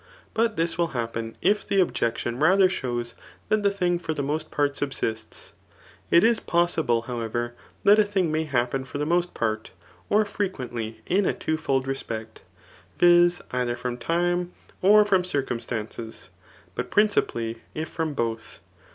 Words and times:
But 0.33 0.57
this 0.57 0.79
will 0.79 0.97
happen, 0.97 1.37
if 1.43 1.63
the 1.63 1.79
objection 1.79 2.39
xadier 2.39 2.69
shows 2.71 3.13
that 3.49 3.61
the 3.61 3.69
thing 3.69 3.99
for 3.99 4.15
die 4.15 4.23
most 4.23 4.49
part 4.49 4.73
sub^sts. 4.73 5.51
It 6.09 6.23
is 6.23 6.39
possible, 6.39 7.03
howerec, 7.03 7.51
dot 7.85 7.99
a 7.99 8.03
thing 8.03 8.31
may 8.31 8.45
happen 8.45 8.83
for 8.83 8.97
die 8.97 9.05
most 9.05 9.35
part, 9.35 9.69
or 10.09 10.25
frequently, 10.25 11.01
ina 11.11 11.35
twofold 11.35 11.85
respect, 11.87 12.41
viz. 12.97 13.43
either 13.51 13.75
from 13.75 13.95
time, 13.99 14.53
or 14.81 15.05
from 15.05 15.21
cixcurn* 15.21 15.61
stances; 15.61 16.31
but 16.73 16.89
prihcipally 16.89 17.57
if 17.75 17.87
from 17.87 18.15
both. 18.15 18.59